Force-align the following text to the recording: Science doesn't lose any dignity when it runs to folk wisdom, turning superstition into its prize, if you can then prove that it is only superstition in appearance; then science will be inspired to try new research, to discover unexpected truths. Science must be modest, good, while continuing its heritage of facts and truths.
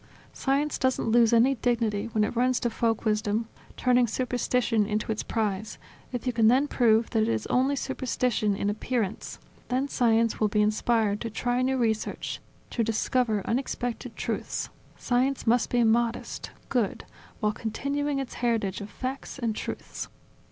Science 0.33 0.79
doesn't 0.79 1.09
lose 1.11 1.31
any 1.31 1.53
dignity 1.53 2.07
when 2.11 2.23
it 2.23 2.35
runs 2.35 2.59
to 2.59 2.71
folk 2.71 3.05
wisdom, 3.05 3.47
turning 3.77 4.07
superstition 4.07 4.87
into 4.87 5.11
its 5.11 5.21
prize, 5.21 5.77
if 6.11 6.25
you 6.25 6.33
can 6.33 6.47
then 6.47 6.67
prove 6.67 7.11
that 7.11 7.21
it 7.21 7.29
is 7.29 7.45
only 7.51 7.75
superstition 7.75 8.55
in 8.55 8.67
appearance; 8.67 9.37
then 9.67 9.87
science 9.87 10.39
will 10.39 10.47
be 10.47 10.59
inspired 10.63 11.21
to 11.21 11.29
try 11.29 11.61
new 11.61 11.77
research, 11.77 12.39
to 12.71 12.83
discover 12.83 13.43
unexpected 13.45 14.15
truths. 14.17 14.69
Science 14.97 15.45
must 15.45 15.69
be 15.69 15.83
modest, 15.83 16.49
good, 16.69 17.05
while 17.39 17.53
continuing 17.53 18.17
its 18.17 18.33
heritage 18.33 18.81
of 18.81 18.89
facts 18.89 19.37
and 19.37 19.55
truths. 19.55 20.07